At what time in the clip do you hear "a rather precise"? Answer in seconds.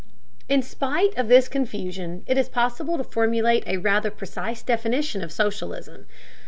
3.67-4.63